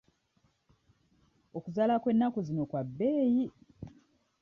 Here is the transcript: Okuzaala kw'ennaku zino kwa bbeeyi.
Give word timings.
Okuzaala 1.57 1.95
kw'ennaku 2.03 2.39
zino 2.47 2.63
kwa 2.69 2.81
bbeeyi. 2.87 3.43